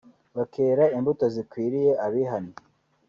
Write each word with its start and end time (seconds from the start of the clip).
bakera 0.37 0.83
imbuto 0.95 1.25
zikwiriye 1.33 1.91
abihannye 2.05 2.55